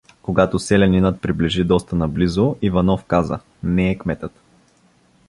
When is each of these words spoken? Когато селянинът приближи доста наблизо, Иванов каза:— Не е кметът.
Когато 0.21 0.59
селянинът 0.59 1.21
приближи 1.21 1.63
доста 1.63 1.95
наблизо, 1.95 2.55
Иванов 2.61 3.03
каза:— 3.05 3.39
Не 3.63 3.91
е 3.91 3.97
кметът. 3.97 4.31